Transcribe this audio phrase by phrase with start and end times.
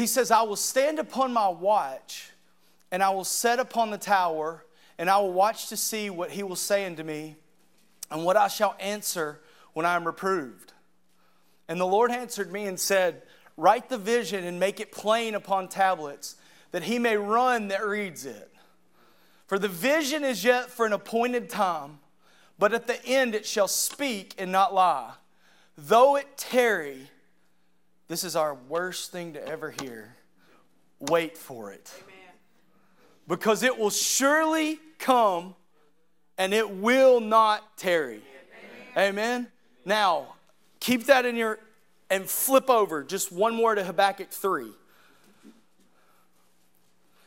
[0.00, 2.30] he says, I will stand upon my watch
[2.90, 4.64] and I will set upon the tower
[4.98, 7.36] and I will watch to see what he will say unto me
[8.10, 9.40] and what I shall answer
[9.74, 10.72] when I am reproved.
[11.68, 13.22] And the Lord answered me and said,
[13.58, 16.36] Write the vision and make it plain upon tablets,
[16.72, 18.50] that he may run that reads it.
[19.46, 21.98] For the vision is yet for an appointed time,
[22.58, 25.12] but at the end it shall speak and not lie.
[25.76, 27.10] Though it tarry,
[28.10, 30.16] this is our worst thing to ever hear.
[30.98, 31.92] Wait for it.
[33.28, 35.54] Because it will surely come
[36.36, 38.20] and it will not tarry.
[38.96, 39.10] Amen.
[39.10, 39.46] Amen.
[39.84, 40.34] Now,
[40.80, 41.60] keep that in your
[42.10, 44.66] and flip over just one more to Habakkuk 3.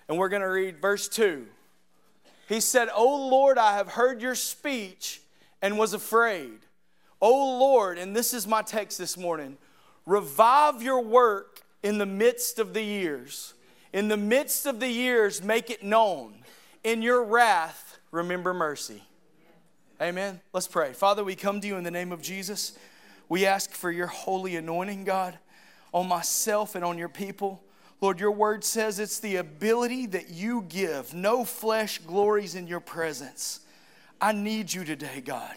[0.10, 1.48] And we're going to read verse 2.
[2.50, 5.22] He said, O Lord, I have heard your speech
[5.62, 6.60] and was afraid.
[7.22, 9.58] O Lord, and this is my text this morning
[10.06, 13.54] revive your work in the midst of the years.
[13.92, 16.44] In the midst of the years, make it known.
[16.84, 19.04] In your wrath, remember mercy.
[20.02, 20.42] Amen.
[20.52, 20.94] Let's pray.
[20.94, 22.78] Father, we come to you in the name of Jesus.
[23.30, 25.38] We ask for your holy anointing, God,
[25.94, 27.64] on myself and on your people.
[28.02, 31.14] Lord, your word says it's the ability that you give.
[31.14, 33.62] No flesh glories in your presence.
[34.20, 35.56] I need you today, God.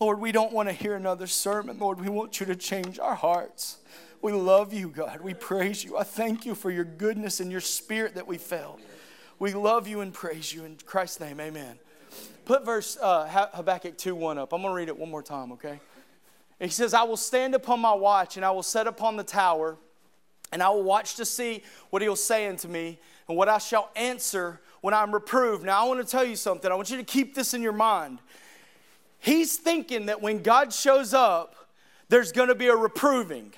[0.00, 1.78] Lord, we don't want to hear another sermon.
[1.78, 3.76] Lord, we want you to change our hearts.
[4.22, 5.20] We love you, God.
[5.20, 5.98] We praise you.
[5.98, 8.80] I thank you for your goodness and your spirit that we felt.
[9.38, 10.64] We love you and praise you.
[10.64, 11.78] In Christ's name, amen.
[12.46, 14.54] Put verse uh, Habakkuk 2 1 up.
[14.54, 15.78] I'm going to read it one more time, okay?
[16.58, 19.76] He says, I will stand upon my watch and I will set upon the tower
[20.50, 23.90] and I will watch to see what he'll say unto me and what I shall
[23.96, 25.62] answer when I'm reproved.
[25.62, 26.72] Now, I want to tell you something.
[26.72, 28.18] I want you to keep this in your mind.
[29.20, 31.54] He's thinking that when God shows up,
[32.08, 33.52] there's going to be a reproving.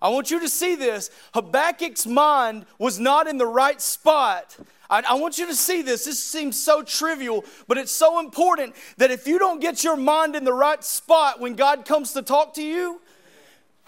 [0.00, 1.10] I want you to see this.
[1.34, 4.56] Habakkuk's mind was not in the right spot.
[4.88, 6.04] I, I, want you to see this.
[6.04, 10.34] This seems so trivial, but it's so important that if you don't get your mind
[10.34, 13.00] in the right spot when God comes to talk to you,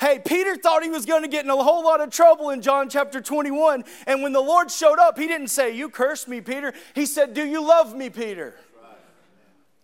[0.01, 2.61] Hey, Peter thought he was going to get in a whole lot of trouble in
[2.61, 3.85] John chapter 21.
[4.09, 6.73] And when the Lord showed up, he didn't say, You cursed me, Peter.
[6.95, 8.57] He said, Do you love me, Peter?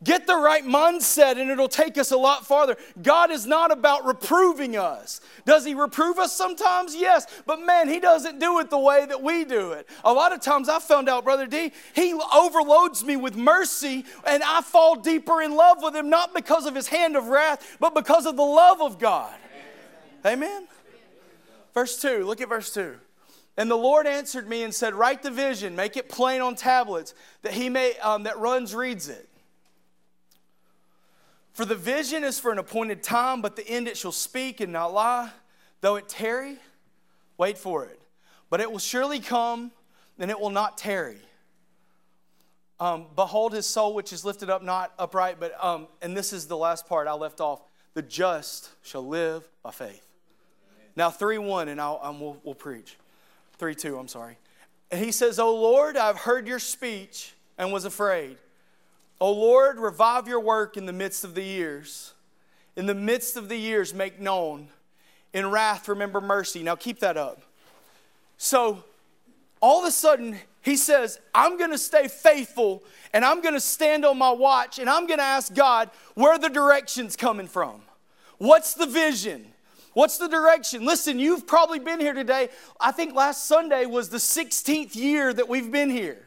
[0.02, 2.76] Get the right mindset and it'll take us a lot farther.
[3.02, 5.20] God is not about reproving us.
[5.44, 6.96] Does He reprove us sometimes?
[6.96, 7.26] Yes.
[7.44, 9.86] But man, He doesn't do it the way that we do it.
[10.02, 14.42] A lot of times I found out, Brother D, He overloads me with mercy and
[14.42, 17.94] I fall deeper in love with Him, not because of His hand of wrath, but
[17.94, 19.34] because of the love of God.
[20.24, 20.44] Amen.
[20.44, 20.68] Amen?
[21.74, 22.96] Verse 2, look at verse 2.
[23.58, 27.14] And the Lord answered me and said, Write the vision, make it plain on tablets,
[27.42, 29.29] that he may um, that runs reads it.
[31.52, 34.72] For the vision is for an appointed time, but the end it shall speak and
[34.72, 35.30] not lie.
[35.80, 36.58] Though it tarry,
[37.36, 38.00] wait for it.
[38.50, 39.72] But it will surely come,
[40.18, 41.18] and it will not tarry.
[42.78, 46.46] Um, Behold his soul, which is lifted up, not upright, but, um, and this is
[46.46, 47.60] the last part I left off
[47.94, 50.06] the just shall live by faith.
[50.96, 52.96] Now, 3 1, and I'll, um, we'll, we'll preach.
[53.58, 54.38] 3 2, I'm sorry.
[54.90, 58.36] And he says, O Lord, I've heard your speech and was afraid.
[59.20, 62.14] O Lord, revive your work in the midst of the years.
[62.76, 64.68] In the midst of the years, make known.
[65.34, 66.62] In wrath, remember mercy.
[66.62, 67.42] Now keep that up.
[68.38, 68.82] So,
[69.60, 72.82] all of a sudden, he says, I'm going to stay faithful
[73.12, 76.38] and I'm going to stand on my watch and I'm going to ask God where
[76.38, 77.82] the direction's coming from.
[78.38, 79.44] What's the vision?
[79.92, 80.86] What's the direction?
[80.86, 82.48] Listen, you've probably been here today.
[82.80, 86.26] I think last Sunday was the 16th year that we've been here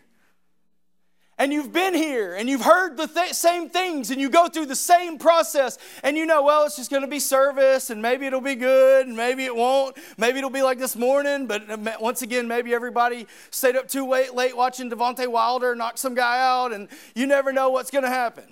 [1.38, 4.68] and you've been here and you've heard the th- same things and you go through
[4.68, 8.26] the same process and you know, well, it's just going to be service and maybe
[8.26, 9.98] it'll be good and maybe it won't.
[10.18, 14.08] Maybe it'll be like this morning, but uh, once again, maybe everybody stayed up too
[14.08, 18.04] late, late watching Deontay Wilder knock some guy out and you never know what's going
[18.04, 18.46] to happen,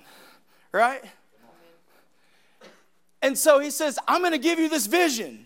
[0.72, 1.04] right?
[3.22, 5.46] And so he says, I'm going to give you this vision.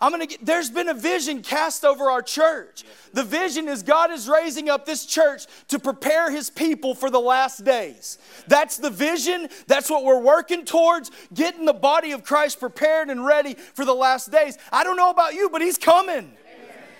[0.00, 2.84] I'm gonna get, there's been a vision cast over our church.
[3.14, 7.20] The vision is God is raising up this church to prepare his people for the
[7.20, 8.18] last days.
[8.46, 9.48] That's the vision.
[9.66, 13.94] That's what we're working towards, getting the body of Christ prepared and ready for the
[13.94, 14.58] last days.
[14.70, 16.32] I don't know about you, but he's coming.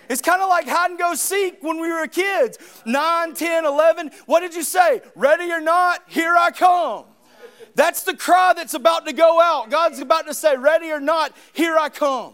[0.08, 4.10] It's kind of like hide and go seek when we were kids 9, 10, 11.
[4.26, 5.02] What did you say?
[5.14, 7.04] Ready or not, here I come.
[7.74, 9.68] That's the cry that's about to go out.
[9.68, 12.32] God's about to say, Ready or not, here I come.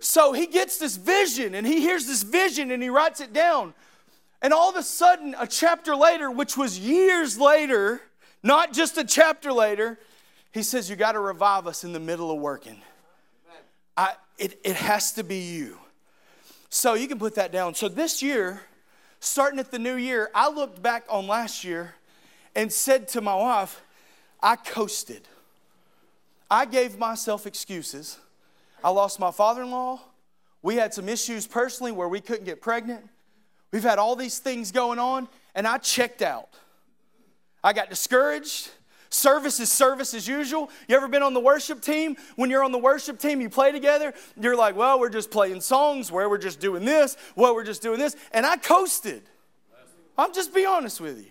[0.00, 3.74] So he gets this vision and he hears this vision and he writes it down.
[4.42, 8.00] And all of a sudden, a chapter later, which was years later,
[8.42, 9.98] not just a chapter later,
[10.52, 12.80] he says, You got to revive us in the middle of working.
[13.96, 15.78] I, it, it has to be you.
[16.70, 17.74] So you can put that down.
[17.74, 18.62] So this year,
[19.18, 21.94] starting at the new year, I looked back on last year
[22.56, 23.82] and said to my wife,
[24.42, 25.28] I coasted.
[26.50, 28.18] I gave myself excuses.
[28.82, 30.00] I lost my father in law.
[30.62, 33.08] We had some issues personally where we couldn't get pregnant.
[33.72, 36.48] We've had all these things going on, and I checked out.
[37.62, 38.70] I got discouraged.
[39.10, 40.70] Service is service as usual.
[40.88, 42.16] You ever been on the worship team?
[42.36, 44.14] When you're on the worship team, you play together.
[44.40, 47.82] You're like, well, we're just playing songs, where we're just doing this, well, we're just
[47.82, 48.16] doing this.
[48.32, 49.22] And I coasted.
[50.16, 51.30] I'm just be honest with you.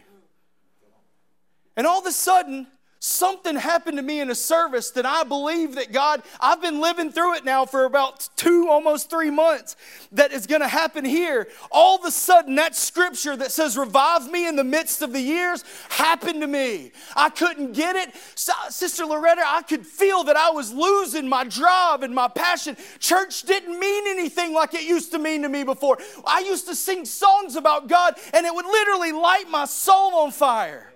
[1.77, 2.67] And all of a sudden,
[2.99, 7.11] something happened to me in a service that I believe that God, I've been living
[7.11, 9.77] through it now for about two, almost three months,
[10.11, 11.47] that is going to happen here.
[11.71, 15.21] All of a sudden, that scripture that says, Revive me in the midst of the
[15.21, 16.91] years, happened to me.
[17.15, 18.13] I couldn't get it.
[18.35, 22.75] Sister Loretta, I could feel that I was losing my drive and my passion.
[22.99, 25.97] Church didn't mean anything like it used to mean to me before.
[26.25, 30.31] I used to sing songs about God, and it would literally light my soul on
[30.31, 30.88] fire.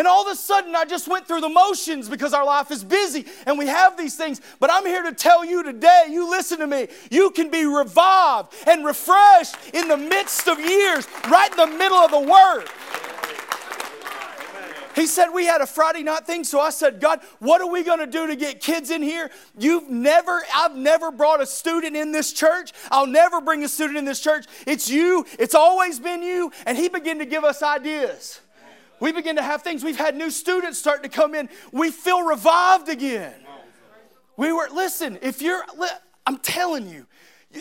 [0.00, 2.82] And all of a sudden, I just went through the motions because our life is
[2.82, 4.40] busy and we have these things.
[4.58, 8.54] But I'm here to tell you today, you listen to me, you can be revived
[8.66, 12.66] and refreshed in the midst of years, right in the middle of the Word.
[14.96, 17.84] He said we had a Friday night thing, so I said, God, what are we
[17.84, 19.30] going to do to get kids in here?
[19.58, 22.72] You've never, I've never brought a student in this church.
[22.90, 24.46] I'll never bring a student in this church.
[24.66, 26.52] It's you, it's always been you.
[26.64, 28.40] And he began to give us ideas.
[29.00, 29.82] We begin to have things.
[29.82, 31.48] We've had new students starting to come in.
[31.72, 33.34] We feel revived again.
[34.36, 35.64] We were, listen, if you're,
[36.26, 37.06] I'm telling you,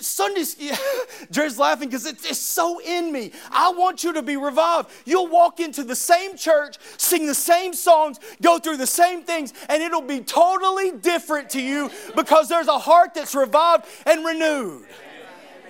[0.01, 0.77] Sundays, yeah,
[1.31, 3.31] Jerry's laughing because it's, it's so in me.
[3.49, 4.89] I want you to be revived.
[5.03, 9.51] You'll walk into the same church, sing the same songs, go through the same things,
[9.67, 14.85] and it'll be totally different to you because there's a heart that's revived and renewed.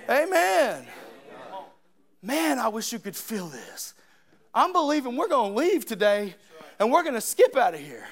[0.10, 0.86] Amen.
[2.22, 3.94] Man, I wish you could feel this.
[4.54, 6.36] I'm believing we're going to leave today
[6.80, 8.08] and we're going to skip out of here.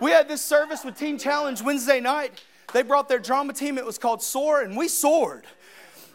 [0.00, 2.42] We had this service with Teen Challenge Wednesday night.
[2.72, 3.78] They brought their drama team.
[3.78, 5.44] It was called Soar, and we soared.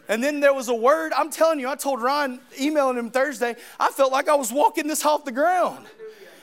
[0.08, 1.12] And then there was a word.
[1.16, 4.86] I'm telling you, I told Ryan, emailing him Thursday, I felt like I was walking
[4.86, 5.86] this off the ground.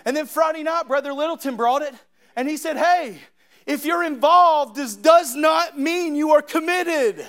[0.06, 1.94] And then Friday night, Brother Littleton brought it,
[2.36, 3.20] and he said, Hey,
[3.68, 7.26] if you're involved, this does not mean you are committed.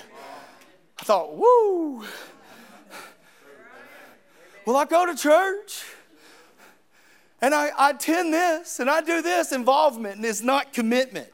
[0.99, 2.05] I thought, woo.
[4.69, 5.83] Well, I go to church
[7.41, 9.51] and I, I attend this and I do this.
[9.51, 11.29] Involvement and it's not commitment.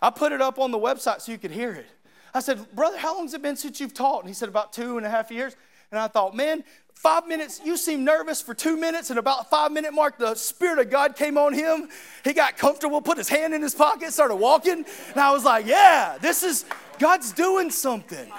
[0.00, 1.88] I put it up on the website so you could hear it.
[2.32, 4.20] I said, Brother, how long has it been since you've taught?
[4.20, 5.56] And he said, About two and a half years.
[5.90, 6.62] And I thought, Man,
[6.94, 9.10] five minutes, you seem nervous for two minutes.
[9.10, 11.88] And about five minute mark, the Spirit of God came on him.
[12.22, 14.84] He got comfortable, put his hand in his pocket, started walking.
[15.10, 16.66] And I was like, Yeah, this is,
[17.00, 18.30] God's doing something.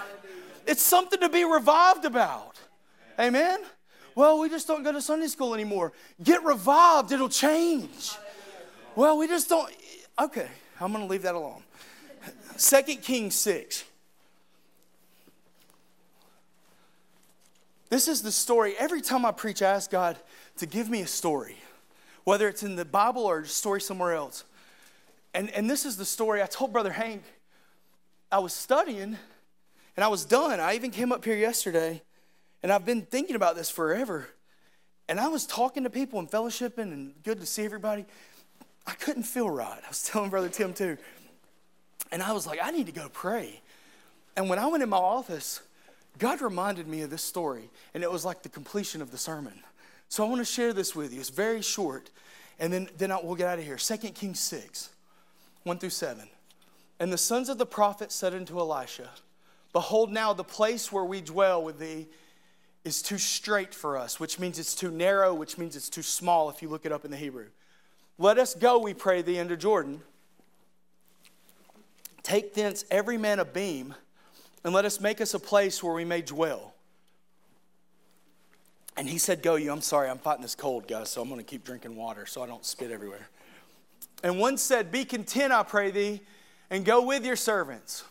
[0.66, 2.57] It's something to be revived about.
[3.19, 3.60] Amen?
[4.15, 5.94] Well, we just don't go to Sunday school anymore.
[6.21, 8.11] Get revived, it'll change.
[8.95, 9.71] Well, we just don't.
[10.19, 10.47] Okay,
[10.81, 11.63] I'm going to leave that alone.
[12.57, 13.85] Second Kings 6.
[17.89, 18.75] This is the story.
[18.77, 20.17] Every time I preach, I ask God
[20.57, 21.57] to give me a story,
[22.23, 24.44] whether it's in the Bible or a story somewhere else.
[25.33, 27.23] And, and this is the story I told Brother Hank.
[28.31, 29.17] I was studying
[29.95, 30.59] and I was done.
[30.59, 32.01] I even came up here yesterday
[32.61, 34.28] and I've been thinking about this forever.
[35.07, 38.06] And I was talking to people and fellowshipping and good to see everybody.
[38.85, 39.80] I couldn't feel right.
[39.83, 40.97] I was telling Brother Tim too.
[42.11, 43.61] And I was like, I need to go pray.
[44.35, 45.61] And when I went in my office,
[46.18, 49.54] God reminded me of this story, and it was like the completion of the sermon.
[50.09, 51.19] So I want to share this with you.
[51.19, 52.09] It's very short,
[52.59, 53.78] and then, then I, we'll get out of here.
[53.78, 54.89] 2 Kings 6,
[55.63, 56.28] 1 through 7.
[56.99, 59.09] And the sons of the prophet said unto Elisha,
[59.71, 62.07] Behold, now the place where we dwell with thee
[62.83, 66.50] is too straight for us, which means it's too narrow, which means it's too small
[66.50, 67.48] if you look it up in the Hebrew.
[68.18, 70.02] Let us go, we pray thee, into Jordan.
[72.24, 73.95] Take thence every man a beam,
[74.64, 76.74] and let us make us a place where we may dwell.
[78.98, 79.71] And he said, Go you.
[79.71, 82.42] I'm sorry, I'm fighting this cold, guys, so I'm going to keep drinking water so
[82.42, 83.30] I don't spit everywhere.
[84.24, 86.21] And one said, Be content, I pray thee,
[86.69, 88.04] and go with your servants.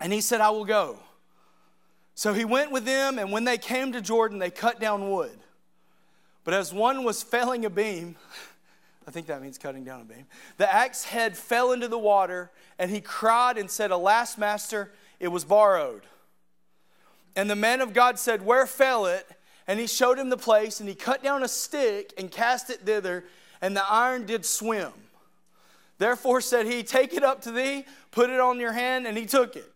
[0.00, 0.98] And he said, I will go.
[2.20, 5.38] So he went with them, and when they came to Jordan, they cut down wood.
[6.44, 8.16] But as one was felling a beam,
[9.08, 10.26] I think that means cutting down a beam,
[10.58, 15.28] the axe head fell into the water, and he cried and said, Alas, master, it
[15.28, 16.02] was borrowed.
[17.36, 19.26] And the man of God said, Where fell it?
[19.66, 22.80] And he showed him the place, and he cut down a stick and cast it
[22.80, 23.24] thither,
[23.62, 24.92] and the iron did swim.
[25.96, 29.24] Therefore said he, Take it up to thee, put it on your hand, and he
[29.24, 29.72] took it.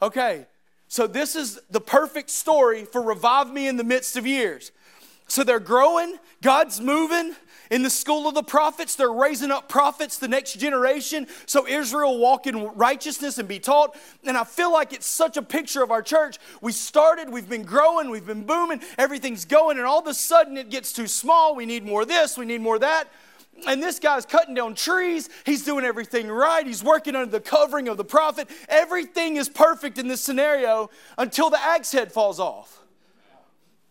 [0.00, 0.46] Okay,
[0.92, 4.72] So, this is the perfect story for Revive Me in the midst of years.
[5.26, 7.34] So, they're growing, God's moving.
[7.70, 12.18] In the school of the prophets, they're raising up prophets, the next generation, so Israel
[12.18, 13.96] walk in righteousness and be taught.
[14.24, 16.38] And I feel like it's such a picture of our church.
[16.60, 20.58] We started, we've been growing, we've been booming, everything's going, and all of a sudden
[20.58, 21.56] it gets too small.
[21.56, 23.08] We need more of this, we need more that.
[23.66, 25.28] And this guy's cutting down trees.
[25.44, 26.66] He's doing everything right.
[26.66, 28.50] He's working under the covering of the prophet.
[28.68, 32.80] Everything is perfect in this scenario until the axe head falls off.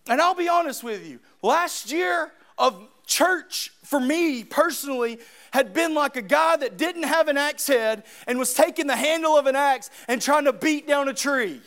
[0.08, 5.20] And I'll be honest with you, last year of church for me personally
[5.51, 8.96] had been like a guy that didn't have an axe head and was taking the
[8.96, 11.62] handle of an axe and trying to beat down a tree.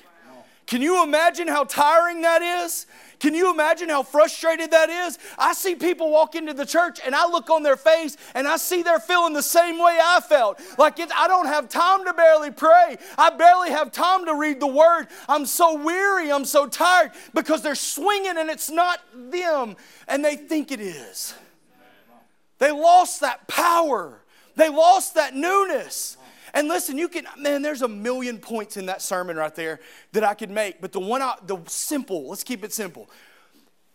[0.67, 2.87] Can you imagine how tiring that is?
[3.21, 5.19] Can you imagine how frustrated that is?
[5.39, 8.57] I see people walk into the church and I look on their face and I
[8.57, 10.61] see they're feeling the same way I felt.
[10.79, 12.97] Like it, I don't have time to barely pray.
[13.17, 15.07] I barely have time to read the word.
[15.29, 16.33] I'm so weary.
[16.33, 19.77] I'm so tired because they're swinging and it's not them
[20.09, 21.35] and they think it is.
[22.59, 24.21] They lost that power,
[24.57, 26.17] they lost that newness.
[26.55, 29.81] And listen, you can, man, there's a million points in that sermon right there
[30.13, 30.81] that I could make.
[30.81, 33.11] But the one, I, the simple, let's keep it simple.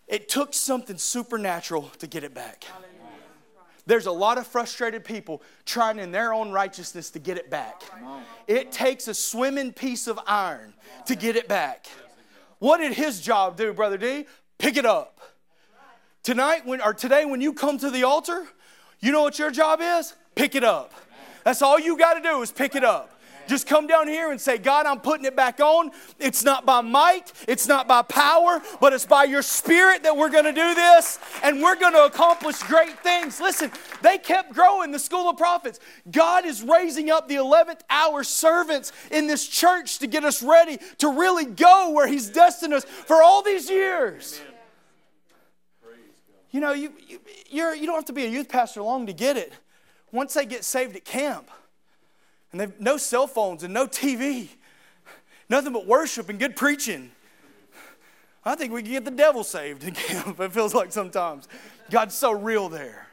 [0.08, 2.66] It took something supernatural to get it back.
[3.86, 7.82] There's a lot of frustrated people trying in their own righteousness to get it back.
[8.48, 10.74] It takes a swimming piece of iron
[11.08, 11.88] to get it back.
[12.60, 14.26] What did his job do, Brother D?
[14.58, 15.20] Pick it up.
[16.24, 18.46] Tonight, when, or today, when you come to the altar,
[19.00, 20.14] you know what your job is?
[20.36, 20.94] Pick it up.
[21.44, 23.20] That's all you got to do is pick it up.
[23.50, 25.90] Just come down here and say, God, I'm putting it back on.
[26.20, 30.30] It's not by might, it's not by power, but it's by your spirit that we're
[30.30, 33.42] going to do this, and we're going to accomplish great things.
[33.42, 33.72] Listen,
[34.04, 35.80] they kept growing, the school of prophets.
[36.12, 40.78] God is raising up the 11th hour servants in this church to get us ready
[41.00, 44.40] to really go where He's destined us for all these years.
[46.52, 47.20] You know, you, you,
[47.50, 49.54] you're, you don't have to be a youth pastor long to get it
[50.12, 51.50] once they get saved at camp,
[52.52, 54.50] and they've no cell phones and no TV,
[55.50, 57.12] nothing but worship and good preaching.
[58.44, 61.48] I think we can get the devil saved in camp, it feels like sometimes.
[61.90, 63.08] God's so real there.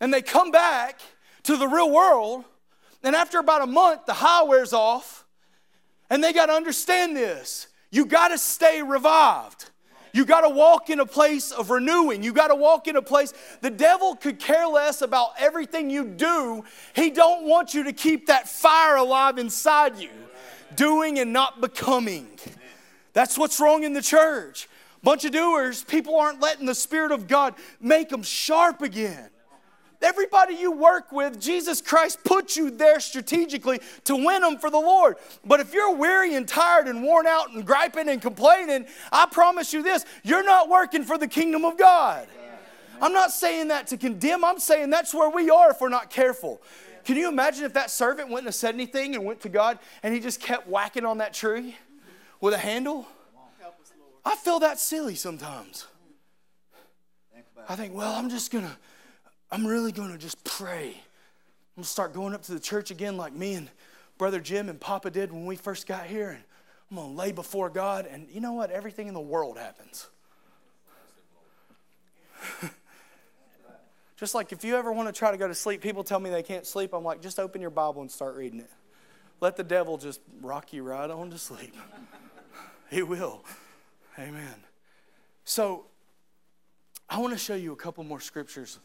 [0.00, 1.00] And they come back
[1.44, 2.44] to the real world,
[3.02, 5.24] and after about a month, the high wears off,
[6.08, 7.68] and they got to understand this.
[7.90, 9.70] You got to stay revived.
[10.12, 12.22] You got to walk in a place of renewing.
[12.22, 13.32] You got to walk in a place.
[13.60, 16.64] The devil could care less about everything you do.
[16.94, 20.10] He don't want you to keep that fire alive inside you,
[20.74, 22.28] doing and not becoming.
[23.12, 24.68] That's what's wrong in the church.
[25.02, 29.30] Bunch of doers, people aren't letting the spirit of God make them sharp again.
[30.02, 34.78] Everybody you work with, Jesus Christ put you there strategically to win them for the
[34.78, 35.16] Lord.
[35.44, 39.72] But if you're weary and tired and worn out and griping and complaining, I promise
[39.74, 42.26] you this you're not working for the kingdom of God.
[43.02, 46.10] I'm not saying that to condemn, I'm saying that's where we are if we're not
[46.10, 46.60] careful.
[47.04, 50.14] Can you imagine if that servant wouldn't have said anything and went to God and
[50.14, 51.76] he just kept whacking on that tree
[52.40, 53.06] with a handle?
[54.24, 55.86] I feel that silly sometimes.
[57.68, 58.76] I think, well, I'm just going to
[59.52, 60.88] I'm really going to just pray.
[60.88, 63.68] I'm going to start going up to the church again like me and
[64.18, 66.30] Brother Jim and Papa did when we first got here.
[66.30, 66.42] And
[66.90, 68.06] I'm going to lay before God.
[68.06, 68.70] And you know what?
[68.70, 70.08] Everything in the world happens.
[74.16, 76.30] just like if you ever want to try to go to sleep, people tell me
[76.30, 76.92] they can't sleep.
[76.92, 78.70] I'm like, just open your Bible and start reading it.
[79.40, 81.74] Let the devil just rock you right on to sleep.
[82.90, 83.42] he will.
[84.18, 84.54] Amen.
[85.44, 85.86] So,
[87.08, 88.78] I want to show you a couple more scriptures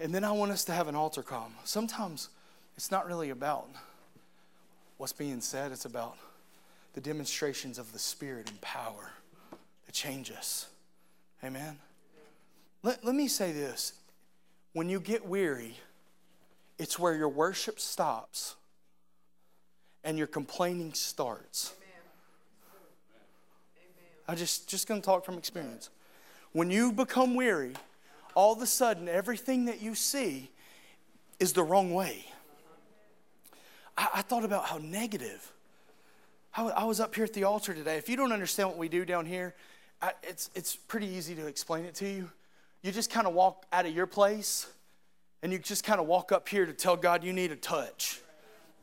[0.00, 1.50] and then I want us to have an altar call.
[1.64, 2.28] Sometimes
[2.76, 3.68] it's not really about
[4.96, 6.16] what's being said, it's about
[6.94, 9.12] the demonstrations of the Spirit and power
[9.86, 10.68] that change us.
[11.44, 11.78] Amen?
[12.82, 13.92] Let, let me say this
[14.72, 15.76] when you get weary,
[16.78, 18.54] it's where your worship stops
[20.04, 21.74] and your complaining starts.
[21.76, 22.02] Amen.
[24.28, 25.90] I just just going to talk from experience.
[26.52, 27.74] When you become weary,
[28.38, 30.48] all of a sudden everything that you see
[31.40, 32.24] is the wrong way.
[33.96, 35.52] I, I thought about how negative.
[36.52, 37.96] How, I was up here at the altar today.
[37.96, 39.56] If you don't understand what we do down here,
[40.00, 42.30] I, it's, it's pretty easy to explain it to you.
[42.82, 44.68] You just kind of walk out of your place
[45.42, 48.20] and you just kind of walk up here to tell God you need a touch.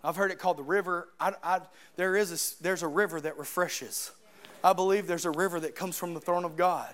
[0.04, 1.08] I've heard it called the river.
[1.18, 1.62] I, I,
[1.96, 4.12] there is a, there's a river that refreshes.
[4.66, 6.94] I believe there's a river that comes from the throne of God.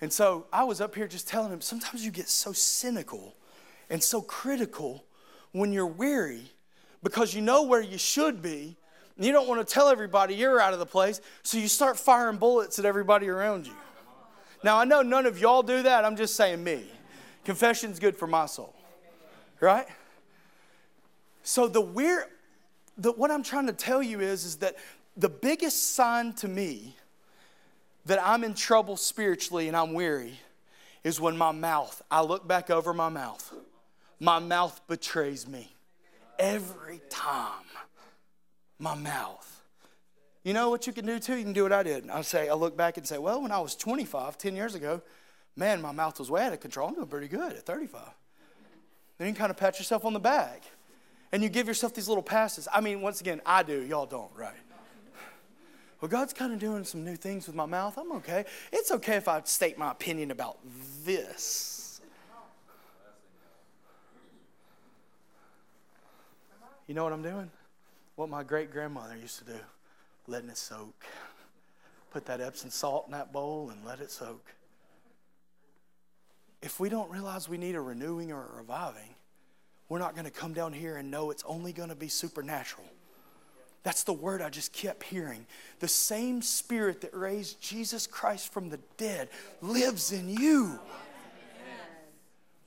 [0.00, 3.34] And so I was up here just telling him sometimes you get so cynical
[3.88, 5.04] and so critical
[5.52, 6.52] when you're weary
[7.02, 8.76] because you know where you should be
[9.16, 11.98] And you don't want to tell everybody you're out of the place, so you start
[11.98, 13.74] firing bullets at everybody around you.
[14.62, 16.04] Now, I know none of y'all do that.
[16.04, 16.84] I'm just saying me.
[17.44, 18.74] Confession's good for my soul.
[19.60, 19.86] Right?
[21.42, 22.24] So the weird
[22.96, 24.76] the, what I'm trying to tell you is, is that
[25.16, 26.96] the biggest sign to me
[28.06, 30.38] that I'm in trouble spiritually and I'm weary
[31.04, 33.52] is when my mouth, I look back over my mouth,
[34.18, 35.72] my mouth betrays me
[36.38, 37.64] every time.
[38.78, 39.46] My mouth.
[40.42, 41.36] You know what you can do too?
[41.36, 42.08] You can do what I did.
[42.08, 45.02] I say, I look back and say, well, when I was 25, 10 years ago,
[45.54, 46.88] man, my mouth was way out of control.
[46.88, 48.00] I'm doing pretty good at 35.
[49.18, 50.62] Then you kind of pat yourself on the back.
[51.32, 52.66] And you give yourself these little passes.
[52.72, 53.82] I mean, once again, I do.
[53.82, 54.56] Y'all don't, right?
[56.00, 57.98] Well, God's kind of doing some new things with my mouth.
[57.98, 58.46] I'm okay.
[58.72, 60.58] It's okay if I state my opinion about
[61.04, 62.00] this.
[66.86, 67.50] You know what I'm doing?
[68.16, 69.58] What my great grandmother used to do
[70.26, 71.04] letting it soak.
[72.10, 74.54] Put that Epsom salt in that bowl and let it soak.
[76.62, 79.14] If we don't realize we need a renewing or a reviving,
[79.88, 82.86] we're not going to come down here and know it's only going to be supernatural.
[83.82, 85.46] That's the word I just kept hearing.
[85.78, 89.28] The same spirit that raised Jesus Christ from the dead
[89.62, 90.78] lives in you.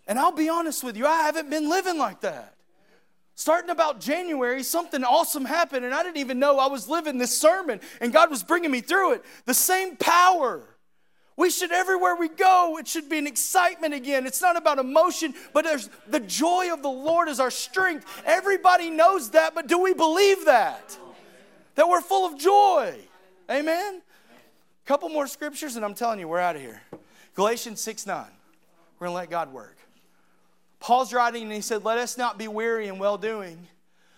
[0.08, 2.55] And I'll be honest with you, I haven't been living like that.
[3.36, 7.36] Starting about January, something awesome happened, and I didn't even know I was living this
[7.36, 9.25] sermon, and God was bringing me through it.
[9.46, 10.62] The same power.
[11.36, 14.27] We should, everywhere we go, it should be an excitement again.
[14.27, 18.05] It's not about emotion, but there's the joy of the Lord is our strength.
[18.24, 20.96] Everybody knows that, but do we believe that?
[21.75, 22.98] That we're full of joy.
[23.50, 24.01] Amen?
[24.84, 26.82] A couple more scriptures, and I'm telling you, we're out of here.
[27.36, 28.25] Galatians 6 9.
[29.00, 29.77] We're going to let God work.
[30.80, 33.68] Paul's writing and he said, Let us not be weary in well doing,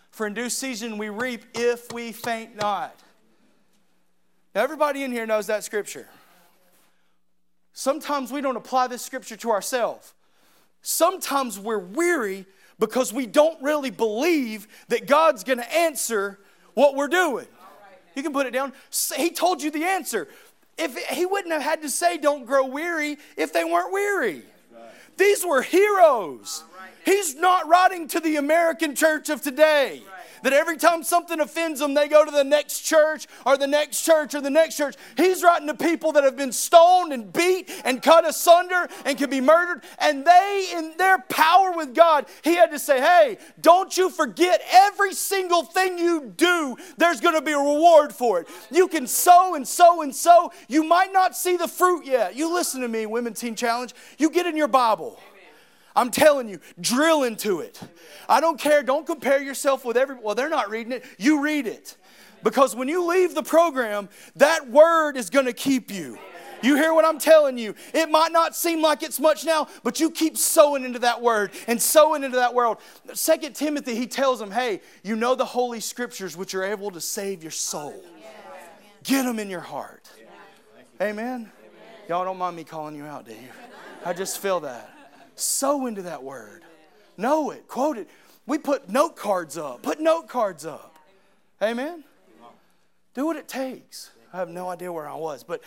[0.09, 2.95] for in due season we reap if we faint not.
[4.53, 6.07] Now, everybody in here knows that scripture.
[7.74, 10.13] Sometimes we don't apply this scripture to ourselves.
[10.82, 12.45] Sometimes we're weary
[12.80, 16.39] because we don't really believe that God's going to answer
[16.75, 17.47] what we're doing.
[18.15, 18.71] You can put it down.
[19.17, 20.29] He told you the answer.
[20.77, 24.43] If he wouldn't have had to say, "Don't grow weary," if they weren't weary.
[25.17, 26.63] These were heroes.
[27.05, 30.03] He's not writing to the American church of today.
[30.45, 34.03] That every time something offends them, they go to the next church or the next
[34.03, 34.95] church or the next church.
[35.17, 39.31] He's writing to people that have been stoned and beat and cut asunder and can
[39.31, 39.81] be murdered.
[39.97, 44.62] And they, in their power with God, he had to say, hey, don't you forget
[44.71, 48.47] every single thing you do, there's going to be a reward for it.
[48.69, 50.51] You can sow and sow and sow.
[50.67, 52.36] You might not see the fruit yet.
[52.36, 53.95] You listen to me, Women Teen Challenge.
[54.19, 55.19] You get in your Bible.
[55.95, 57.79] I'm telling you, drill into it.
[58.27, 58.84] I don't care.
[58.84, 60.15] Don't compare yourself with every.
[60.15, 61.05] Well, they're not reading it.
[61.17, 61.95] You read it.
[62.43, 66.17] Because when you leave the program, that word is going to keep you.
[66.62, 67.75] You hear what I'm telling you?
[67.93, 71.51] It might not seem like it's much now, but you keep sowing into that word
[71.67, 72.77] and sowing into that world.
[73.13, 77.01] Second Timothy, he tells them, hey, you know the holy scriptures which are able to
[77.01, 78.03] save your soul.
[79.03, 80.10] Get them in your heart.
[81.01, 81.51] Amen.
[82.08, 83.49] Y'all don't mind me calling you out, do you?
[84.05, 84.94] I just feel that.
[85.36, 86.63] Sow into that word.
[87.17, 88.10] Know it, quote it.
[88.45, 89.82] We put note cards up.
[89.82, 90.98] Put note cards up.
[91.62, 92.04] Amen.
[93.13, 94.12] Do what it takes.
[94.34, 95.62] I have no idea where I was, but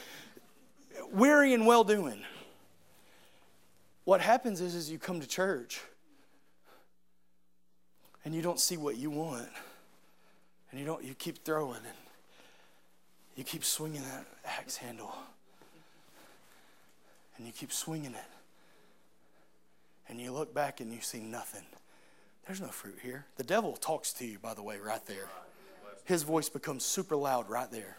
[1.11, 2.23] weary and well doing.
[4.05, 5.81] What happens is, is you come to church
[8.25, 9.49] and you don't see what you want,
[10.71, 11.03] and you don't.
[11.03, 11.97] You keep throwing and
[13.37, 15.15] you keep swinging that axe handle,
[17.37, 18.38] and you keep swinging it
[20.09, 21.65] and you look back and you see nothing.
[22.47, 23.27] There's no fruit here.
[23.37, 25.29] The devil talks to you, by the way, right there.
[26.05, 27.99] His voice becomes super loud right there.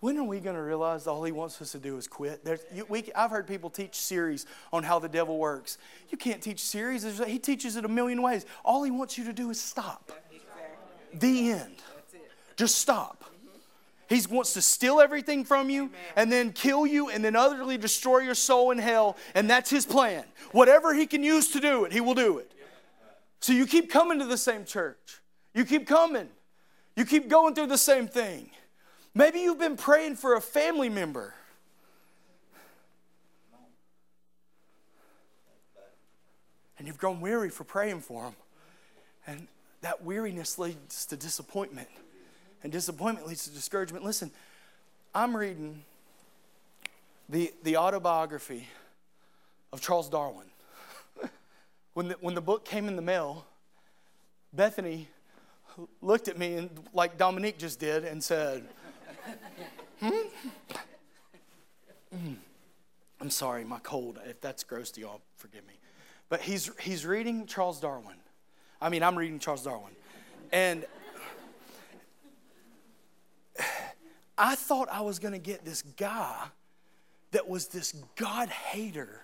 [0.00, 2.46] When are we going to realize all he wants us to do is quit?
[2.74, 5.78] You, we, I've heard people teach series on how the devil works.
[6.10, 7.04] You can't teach series.
[7.20, 8.44] He teaches it a million ways.
[8.66, 10.12] All he wants you to do is stop.
[11.14, 11.76] The end.
[12.56, 13.24] Just stop.
[14.14, 18.18] He wants to steal everything from you and then kill you and then utterly destroy
[18.18, 19.16] your soul in hell.
[19.34, 20.22] And that's his plan.
[20.52, 22.52] Whatever he can use to do it, he will do it.
[23.40, 25.20] So you keep coming to the same church.
[25.52, 26.28] You keep coming.
[26.94, 28.50] You keep going through the same thing.
[29.16, 31.34] Maybe you've been praying for a family member.
[36.78, 38.36] And you've grown weary for praying for them.
[39.26, 39.48] And
[39.80, 41.88] that weariness leads to disappointment
[42.64, 44.04] and disappointment leads to discouragement.
[44.04, 44.30] Listen,
[45.14, 45.84] I'm reading
[47.28, 48.66] the, the autobiography
[49.72, 50.46] of Charles Darwin.
[51.94, 53.44] when, the, when the book came in the mail,
[54.54, 55.08] Bethany
[56.00, 58.64] looked at me and like Dominique just did and said,
[60.00, 60.10] hmm?
[62.16, 62.36] Mm.
[63.20, 64.18] I'm sorry, my cold.
[64.24, 65.74] If that's gross to y'all, forgive me.
[66.30, 68.16] But he's, he's reading Charles Darwin.
[68.80, 69.92] I mean, I'm reading Charles Darwin.
[70.52, 70.86] And
[74.36, 76.34] I thought I was going to get this guy
[77.30, 79.20] that was this God hater.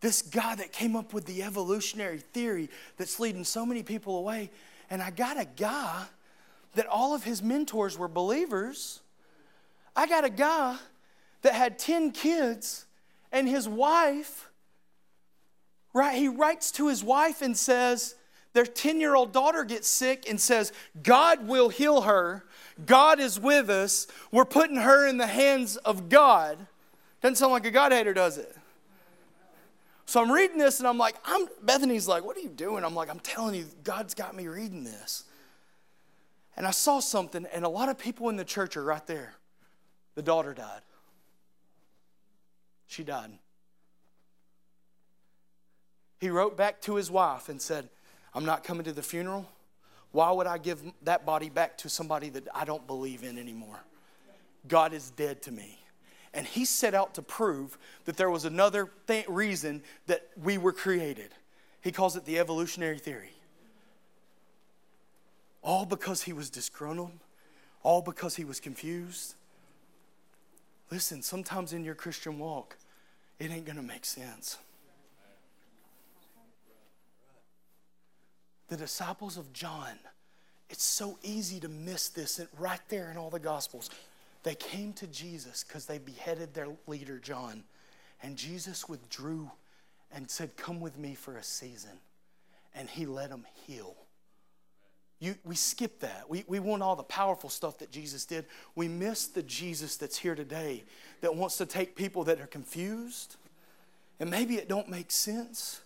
[0.00, 4.50] This guy that came up with the evolutionary theory that's leading so many people away.
[4.90, 6.04] And I got a guy
[6.74, 9.00] that all of his mentors were believers.
[9.96, 10.76] I got a guy
[11.42, 12.86] that had 10 kids
[13.32, 14.48] and his wife,
[15.92, 16.16] right?
[16.16, 18.14] He writes to his wife and says,
[18.52, 22.44] their 10 year old daughter gets sick and says, God will heal her.
[22.84, 24.06] God is with us.
[24.30, 26.66] We're putting her in the hands of God.
[27.20, 28.54] Doesn't sound like a God hater, does it?
[30.06, 32.84] So I'm reading this and I'm like, I'm Bethany's like, what are you doing?
[32.84, 35.24] I'm like, I'm telling you, God's got me reading this.
[36.56, 39.34] And I saw something, and a lot of people in the church are right there.
[40.16, 40.80] The daughter died.
[42.88, 43.30] She died.
[46.20, 47.88] He wrote back to his wife and said,
[48.34, 49.46] I'm not coming to the funeral.
[50.18, 53.78] Why would I give that body back to somebody that I don't believe in anymore?
[54.66, 55.78] God is dead to me.
[56.34, 60.72] And he set out to prove that there was another th- reason that we were
[60.72, 61.36] created.
[61.82, 63.30] He calls it the evolutionary theory.
[65.62, 67.12] All because he was disgruntled,
[67.84, 69.36] all because he was confused.
[70.90, 72.76] Listen, sometimes in your Christian walk,
[73.38, 74.58] it ain't to make sense.
[78.68, 79.98] The disciples of John,
[80.70, 83.90] it's so easy to miss this right there in all the Gospels.
[84.42, 87.64] They came to Jesus because they beheaded their leader, John.
[88.22, 89.50] And Jesus withdrew
[90.12, 91.98] and said, Come with me for a season.
[92.74, 93.96] And he let them heal.
[95.20, 96.26] You, we skip that.
[96.28, 98.46] We, we want all the powerful stuff that Jesus did.
[98.76, 100.84] We miss the Jesus that's here today
[101.22, 103.36] that wants to take people that are confused
[104.20, 105.80] and maybe it don't make sense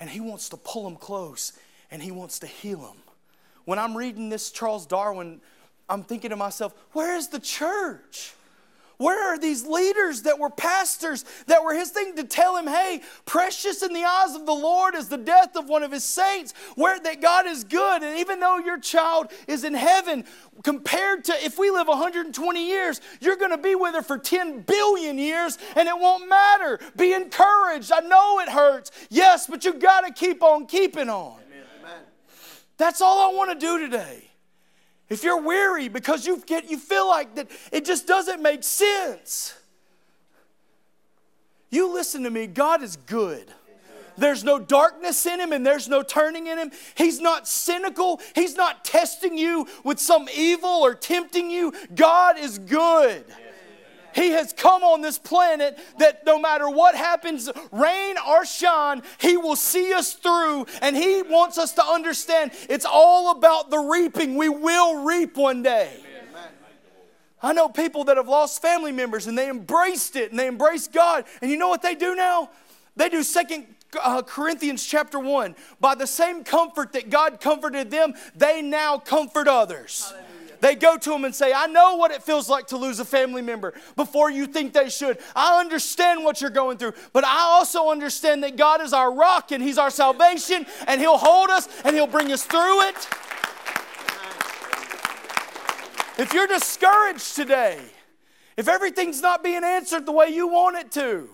[0.00, 1.52] and he wants to pull them close
[1.90, 2.98] and he wants to heal them.
[3.64, 5.40] When I'm reading this Charles Darwin,
[5.88, 8.34] I'm thinking to myself, where is the church?
[8.98, 13.00] Where are these leaders that were pastors that were his thing to tell him, hey,
[13.26, 16.52] precious in the eyes of the Lord is the death of one of his saints,
[16.74, 18.02] where that God is good.
[18.02, 20.24] And even though your child is in heaven,
[20.64, 24.62] compared to if we live 120 years, you're going to be with her for 10
[24.62, 26.80] billion years and it won't matter.
[26.96, 27.92] Be encouraged.
[27.92, 28.90] I know it hurts.
[29.10, 31.38] Yes, but you got to keep on keeping on.
[32.78, 34.24] That's all I want to do today.
[35.08, 39.54] If you're weary because you get you feel like that it just doesn't make sense.
[41.70, 43.52] You listen to me, God is good.
[44.16, 46.72] There's no darkness in him and there's no turning in him.
[46.96, 48.20] He's not cynical.
[48.34, 51.72] He's not testing you with some evil or tempting you.
[51.94, 53.24] God is good.
[54.14, 59.36] He has come on this planet that no matter what happens, rain or shine, He
[59.36, 60.66] will see us through.
[60.82, 64.36] And He wants us to understand it's all about the reaping.
[64.36, 66.04] We will reap one day.
[67.40, 70.92] I know people that have lost family members and they embraced it and they embraced
[70.92, 71.24] God.
[71.40, 72.50] And you know what they do now?
[72.96, 73.66] They do second
[74.02, 75.54] uh, Corinthians chapter 1.
[75.80, 80.06] By the same comfort that God comforted them, they now comfort others.
[80.06, 80.27] Hallelujah.
[80.60, 83.04] They go to him and say, I know what it feels like to lose a
[83.04, 85.18] family member before you think they should.
[85.36, 89.52] I understand what you're going through, but I also understand that God is our rock
[89.52, 93.08] and He's our salvation, and He'll hold us and He'll bring us through it.
[96.18, 97.80] If you're discouraged today,
[98.56, 101.28] if everything's not being answered the way you want it to,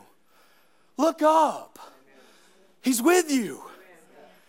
[0.98, 1.78] look up.
[2.82, 3.62] He's with you.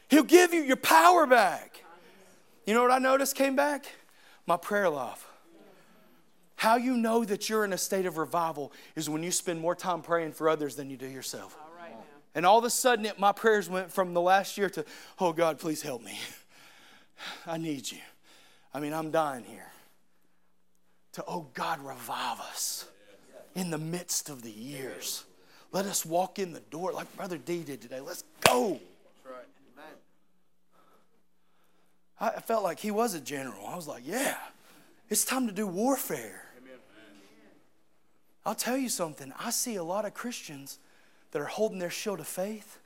[0.10, 1.84] He'll give you your power back.
[2.66, 3.86] You know what I noticed came back?
[4.46, 5.28] My prayer life.
[6.56, 9.76] How you know that you're in a state of revival is when you spend more
[9.76, 11.58] time praying for others than you do yourself.
[12.34, 14.86] and all of a sudden, it, my prayers went from the last year to,
[15.20, 16.18] oh God, please help me.
[17.48, 18.00] I need you.
[18.74, 19.72] I mean, I'm dying here.
[21.14, 22.88] To, oh God, revive us
[23.54, 25.24] in the midst of the years.
[25.72, 28.00] Let us walk in the door like Brother D did today.
[28.00, 28.80] Let's go.
[32.20, 33.68] I felt like he was a general.
[33.68, 34.38] I was like, yeah,
[35.10, 36.44] it's time to do warfare.
[38.46, 39.34] I'll tell you something.
[39.40, 40.78] I see a lot of Christians
[41.32, 42.80] that are holding their shield of faith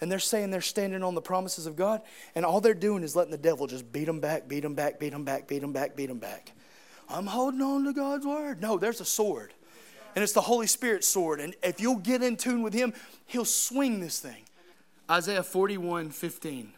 [0.00, 2.02] and they're saying they're standing on the promises of God,
[2.34, 4.98] and all they're doing is letting the devil just beat them back, beat them back,
[4.98, 6.52] beat them back, beat them back, beat them back.
[7.08, 8.60] I'm holding on to God's word.
[8.60, 9.54] No, there's a sword,
[10.14, 11.40] and it's the Holy Spirit sword.
[11.40, 12.92] And if you'll get in tune with Him,
[13.26, 14.44] He'll swing this thing.
[15.10, 16.72] Isaiah 41 15.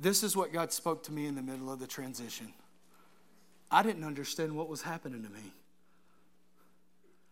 [0.00, 2.54] This is what God spoke to me in the middle of the transition.
[3.70, 5.52] I didn't understand what was happening to me.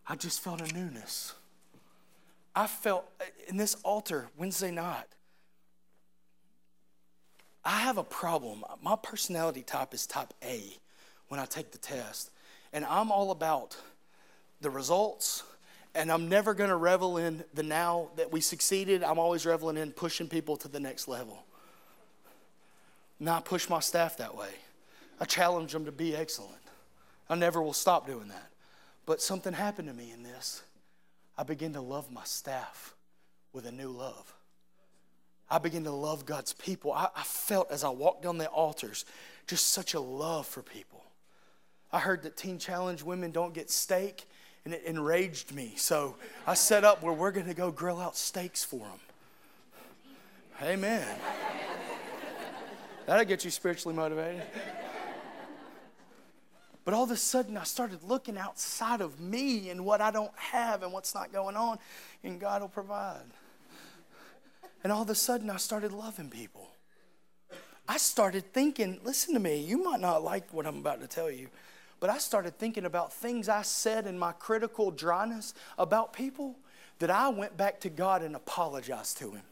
[0.07, 1.35] I just felt a newness.
[2.55, 3.11] I felt
[3.49, 5.07] in this altar Wednesday night,
[7.65, 8.65] I have a problem.
[8.83, 10.63] My personality type is type A
[11.29, 12.31] when I take the test.
[12.73, 13.79] And I'm all about
[14.61, 15.43] the results,
[15.95, 19.03] and I'm never going to revel in the now that we succeeded.
[19.03, 21.45] I'm always reveling in pushing people to the next level.
[23.21, 24.51] Not push my staff that way.
[25.21, 26.55] I challenge them to be excellent.
[27.29, 28.51] I never will stop doing that.
[29.07, 30.63] But something happened to me in this.
[31.37, 32.95] I began to love my staff
[33.53, 34.35] with a new love.
[35.51, 36.93] I began to love God's people.
[36.93, 39.05] I, I, felt as I walked down the altars
[39.47, 41.03] just such a love for people.
[41.91, 44.29] I heard that Teen Challenge women don't get steak,
[44.65, 45.73] and it enraged me.
[45.77, 49.01] So I set up where we're going to go grill out steaks for them.
[50.63, 51.07] Amen.
[53.09, 54.43] That'll get you spiritually motivated.
[56.85, 60.37] But all of a sudden, I started looking outside of me and what I don't
[60.37, 61.79] have and what's not going on,
[62.23, 63.25] and God will provide.
[64.85, 66.69] And all of a sudden, I started loving people.
[67.89, 71.31] I started thinking, listen to me, you might not like what I'm about to tell
[71.31, 71.49] you,
[72.01, 76.57] but I started thinking about things I said in my critical dryness about people
[76.99, 79.43] that I went back to God and apologized to Him.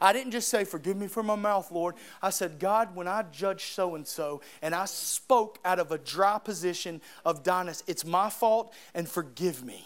[0.00, 1.94] I didn't just say, Forgive me for my mouth, Lord.
[2.22, 5.98] I said, God, when I judge so and so, and I spoke out of a
[5.98, 9.84] dry position of dryness, it's my fault and forgive me.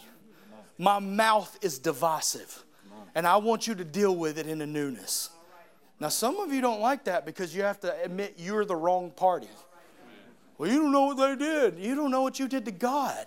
[0.77, 2.63] My mouth is divisive,
[3.13, 5.29] and I want you to deal with it in a newness.
[5.99, 9.11] Now, some of you don't like that because you have to admit you're the wrong
[9.11, 9.49] party.
[10.57, 11.79] Well, you don't know what they did.
[11.79, 13.25] You don't know what you did to God.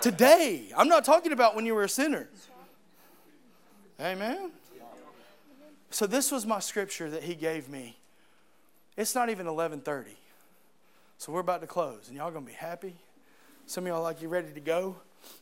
[0.00, 0.70] Today.
[0.76, 2.28] I'm not talking about when you were a sinner.
[4.00, 4.50] Amen.
[5.98, 7.96] So this was my scripture that he gave me.
[8.96, 10.04] It's not even 11:30.
[11.16, 12.94] So we're about to close and y'all going to be happy.
[13.66, 14.94] Some of y'all like you ready to go.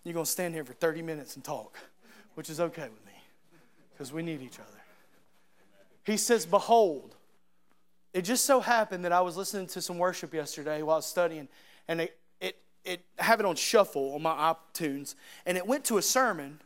[0.02, 1.78] You're going to stand here for 30 minutes and talk,
[2.36, 3.12] which is okay with me
[3.92, 4.80] because we need each other.
[6.04, 7.16] He says, "Behold,
[8.14, 11.06] it just so happened that I was listening to some worship yesterday while I was
[11.06, 11.48] studying
[11.86, 15.84] and it it it I have it on shuffle on my iTunes and it went
[15.84, 16.62] to a sermon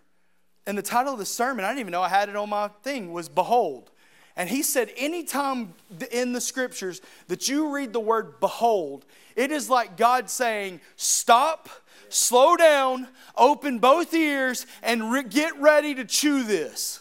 [0.70, 2.68] and the title of the sermon, I didn't even know I had it on my
[2.84, 3.90] thing, was Behold.
[4.36, 5.74] And he said, anytime
[6.12, 9.04] in the scriptures that you read the word behold,
[9.34, 11.68] it is like God saying, stop,
[12.08, 17.00] slow down, open both ears, and re- get ready to chew this.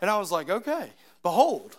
[0.00, 0.90] And I was like, okay,
[1.24, 1.76] behold.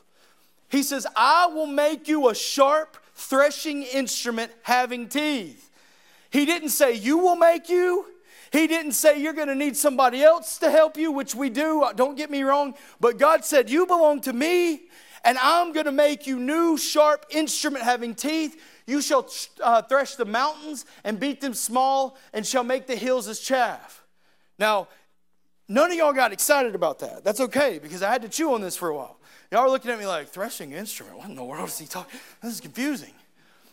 [0.67, 5.71] He says, I will make you a sharp threshing instrument having teeth.
[6.29, 8.05] He didn't say, You will make you.
[8.51, 11.83] He didn't say you're going to need somebody else to help you, which we do,
[11.83, 12.75] uh, don't get me wrong.
[12.99, 14.83] But God said, You belong to me,
[15.23, 18.61] and I'm going to make you new, sharp instrument having teeth.
[18.87, 19.27] You shall
[19.61, 24.03] uh, thresh the mountains and beat them small, and shall make the hills as chaff.
[24.59, 24.87] Now,
[25.67, 27.23] none of y'all got excited about that.
[27.23, 29.17] That's okay, because I had to chew on this for a while.
[29.51, 31.17] Y'all are looking at me like, threshing instrument?
[31.17, 32.19] What in the world is he talking?
[32.41, 33.13] This is confusing.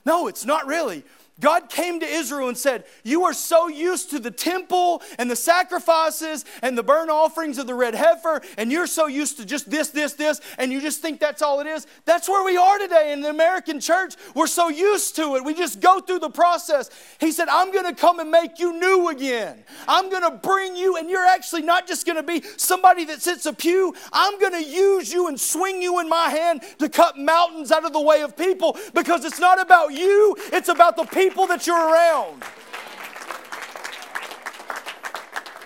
[0.04, 1.04] No, it's not really.
[1.40, 5.36] God came to Israel and said, You are so used to the temple and the
[5.36, 9.70] sacrifices and the burnt offerings of the red heifer, and you're so used to just
[9.70, 11.86] this, this, this, and you just think that's all it is.
[12.04, 14.14] That's where we are today in the American church.
[14.34, 15.44] We're so used to it.
[15.44, 16.90] We just go through the process.
[17.18, 19.64] He said, I'm going to come and make you new again.
[19.88, 23.22] I'm going to bring you, and you're actually not just going to be somebody that
[23.22, 23.94] sits a pew.
[24.12, 27.86] I'm going to use you and swing you in my hand to cut mountains out
[27.86, 31.46] of the way of people because it's not about you, it's about the people people
[31.46, 32.42] that you're around.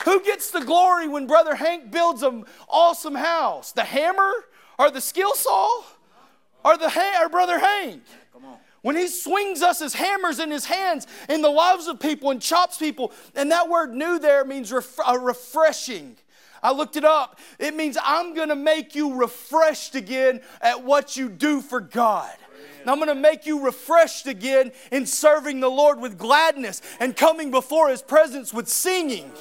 [0.04, 3.72] Who gets the glory when Brother Hank builds an awesome house?
[3.72, 4.32] The hammer
[4.78, 5.82] or the skill saw
[6.64, 8.02] or the ha- or Brother Hank?
[8.82, 12.40] When he swings us as hammers in his hands in the lives of people and
[12.40, 16.16] chops people, and that word new there means ref- uh, refreshing.
[16.62, 17.40] I looked it up.
[17.58, 22.32] It means I'm going to make you refreshed again at what you do for God.
[22.90, 27.50] I'm going to make you refreshed again in serving the Lord with gladness and coming
[27.50, 29.32] before His presence with singing.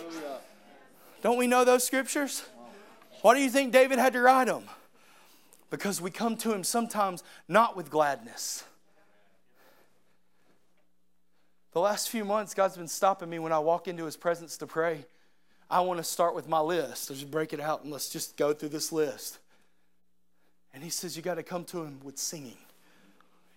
[1.21, 2.43] Don't we know those scriptures?
[3.21, 4.63] Why do you think David had to write them?
[5.69, 8.63] Because we come to Him sometimes not with gladness.
[11.73, 14.67] The last few months, God's been stopping me when I walk into His presence to
[14.67, 15.05] pray.
[15.69, 17.09] I want to start with my list.
[17.09, 19.39] Let's just break it out and let's just go through this list.
[20.73, 22.57] And He says, You got to come to Him with singing.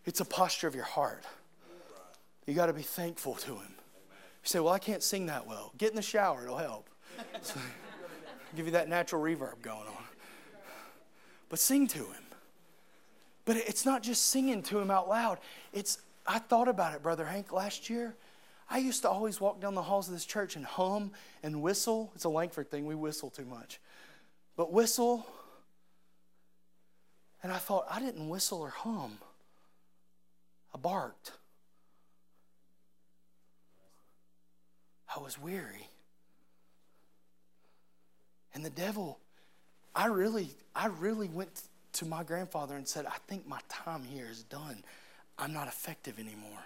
[0.09, 1.23] It's a posture of your heart.
[2.47, 3.75] You got to be thankful to Him.
[3.77, 5.75] You say, Well, I can't sing that well.
[5.77, 6.88] Get in the shower, it'll help.
[7.42, 7.61] So,
[8.57, 10.05] give you that natural reverb going on.
[11.51, 12.25] But sing to Him.
[13.44, 15.38] But it's not just singing to him out loud.
[15.75, 18.14] It's I thought about it, Brother Hank, last year.
[18.71, 22.12] I used to always walk down the halls of this church and hum and whistle.
[22.14, 23.79] It's a Langford thing, we whistle too much.
[24.57, 25.27] But whistle.
[27.42, 29.18] And I thought, I didn't whistle or hum,
[30.83, 31.33] barked.
[35.14, 35.88] I was weary.
[38.55, 39.19] And the devil,
[39.95, 41.62] I really, I really went
[41.95, 44.83] to my grandfather and said, I think my time here is done.
[45.38, 46.64] I'm not effective anymore.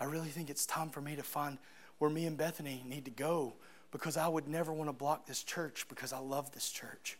[0.00, 1.58] I really think it's time for me to find
[1.98, 3.54] where me and Bethany need to go
[3.90, 7.18] because I would never want to block this church because I love this church.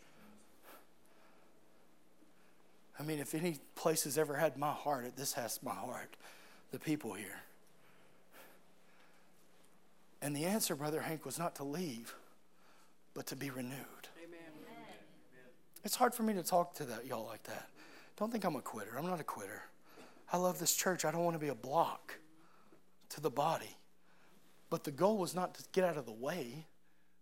[2.99, 6.15] I mean, if any place has ever had my heart, this has my heart,
[6.71, 7.41] the people here.
[10.21, 12.13] And the answer, Brother Hank, was not to leave,
[13.13, 14.09] but to be renewed.
[14.21, 14.39] Amen.
[15.85, 17.69] It's hard for me to talk to that, y'all like that.
[18.17, 18.97] Don't think I'm a quitter.
[18.97, 19.63] I'm not a quitter.
[20.33, 21.05] I love this church.
[21.05, 22.19] I don't want to be a block
[23.11, 23.77] to the body.
[24.69, 26.65] But the goal was not to get out of the way.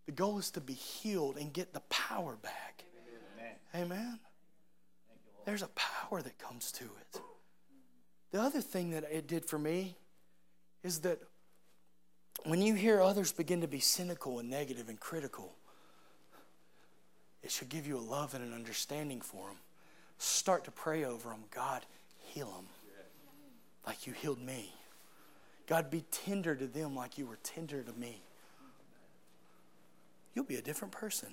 [0.08, 2.84] The goal is to be healed and get the power back.
[3.76, 3.92] Amen.
[3.92, 4.20] Amen.
[5.48, 7.22] There's a power that comes to it.
[8.32, 9.96] The other thing that it did for me
[10.84, 11.22] is that
[12.44, 15.54] when you hear others begin to be cynical and negative and critical,
[17.42, 19.56] it should give you a love and an understanding for them.
[20.18, 21.46] Start to pray over them.
[21.56, 21.86] God,
[22.20, 22.66] heal them
[23.86, 24.74] like you healed me.
[25.66, 28.22] God, be tender to them like you were tender to me.
[30.36, 31.30] You'll be a different person.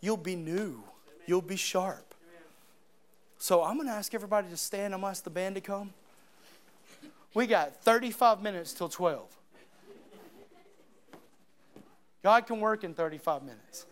[0.00, 0.82] You'll be new.
[1.26, 2.14] You'll be sharp.
[3.38, 4.94] So I'm going to ask everybody to stand.
[4.94, 5.92] I'm going to ask the band to come.
[7.34, 9.24] We got 35 minutes till 12.
[12.22, 13.86] God can work in 35 minutes.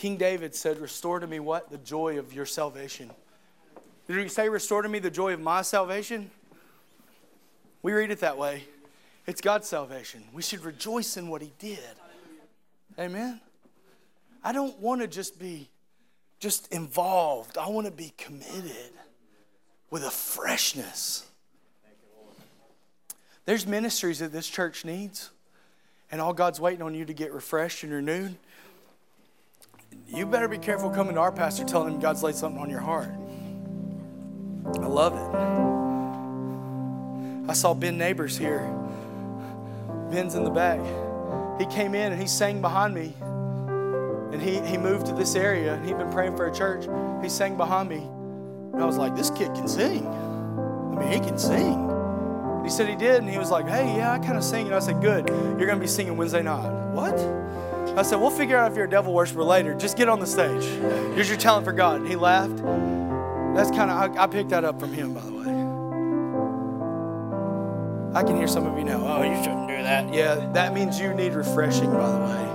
[0.00, 1.70] King David said, Restore to me what?
[1.70, 3.10] The joy of your salvation.
[4.06, 6.30] Did he say, Restore to me the joy of my salvation?
[7.82, 8.64] We read it that way.
[9.26, 10.24] It's God's salvation.
[10.32, 11.78] We should rejoice in what he did.
[12.98, 13.40] Amen.
[14.42, 15.68] I don't want to just be
[16.38, 17.58] just involved.
[17.58, 18.92] I want to be committed
[19.90, 21.26] with a freshness.
[23.44, 25.30] There's ministries that this church needs,
[26.10, 28.36] and all God's waiting on you to get refreshed and renewed
[30.08, 32.80] you better be careful coming to our pastor telling him God's laid something on your
[32.80, 33.10] heart.
[34.66, 35.36] I love it.
[37.48, 38.79] I saw Ben Neighbors here.
[40.10, 40.80] Ben's in the back.
[41.60, 43.14] He came in and he sang behind me.
[44.32, 46.86] And he, he moved to this area and he'd been praying for a church.
[47.22, 48.08] He sang behind me.
[48.72, 50.06] And I was like, this kid can sing.
[50.06, 51.88] I mean, he can sing.
[52.64, 53.16] He said he did.
[53.16, 54.66] And he was like, hey, yeah, I kind of sing.
[54.66, 55.28] And I said, good.
[55.28, 56.92] You're going to be singing Wednesday night.
[56.92, 57.18] What?
[57.96, 59.74] I said, We'll figure out if you're a devil worshiper later.
[59.74, 60.64] Just get on the stage.
[61.14, 62.00] Here's your talent for God.
[62.00, 62.56] And he laughed.
[63.54, 65.59] That's kind of, I, I picked that up from him, by the way.
[68.12, 70.12] I can hear some of you now, oh, you shouldn't do that.
[70.12, 72.50] Yeah, that means you need refreshing, by the way.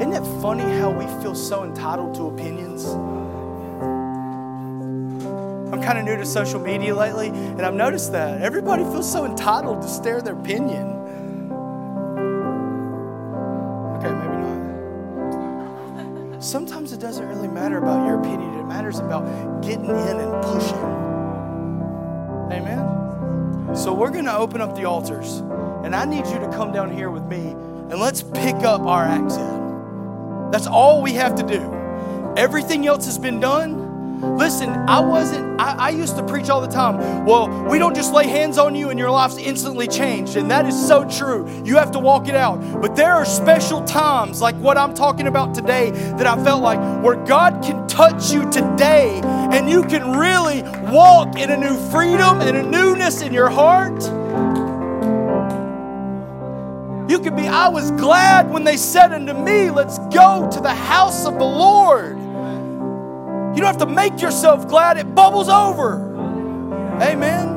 [0.00, 2.84] Isn't it funny how we feel so entitled to opinions?
[5.72, 9.24] I'm kind of new to social media lately, and I've noticed that everybody feels so
[9.24, 10.88] entitled to stare their opinion.
[13.98, 14.36] Okay, maybe
[16.32, 16.42] not.
[16.42, 21.05] Sometimes it doesn't really matter about your opinion, it matters about getting in and pushing.
[23.76, 25.40] So we're going to open up the altars,
[25.84, 29.04] and I need you to come down here with me and let's pick up our
[29.04, 30.50] accent.
[30.50, 32.34] That's all we have to do.
[32.38, 34.38] Everything else has been done.
[34.38, 37.26] Listen, I wasn't, I, I, used to preach all the time.
[37.26, 40.36] Well, we don't just lay hands on you and your life's instantly changed.
[40.36, 41.46] And that is so true.
[41.64, 42.80] You have to walk it out.
[42.80, 46.78] But there are special times, like what I'm talking about today, that I felt like
[47.04, 52.40] where God can touch you today and you can really walk in a new freedom
[52.40, 52.62] and a
[53.06, 54.02] in your heart.
[57.08, 60.74] You can be, I was glad when they said unto me, Let's go to the
[60.74, 62.18] house of the Lord.
[62.18, 66.00] You don't have to make yourself glad, it bubbles over.
[67.00, 67.55] Amen.